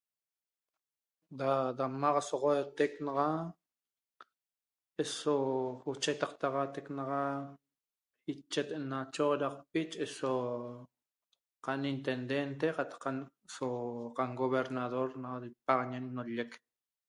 [1.37, 3.29] Da damaxasoxootec naxa
[5.03, 5.35] eso
[5.91, 7.23] ochetaqtaxaatec naxa
[8.31, 10.31] iachet na choxodaqpi nache eso
[11.65, 13.03] qanintendente qatac
[13.55, 13.67] so
[14.17, 15.29] qangobernador na
[15.67, 16.51] pagaianec na nallec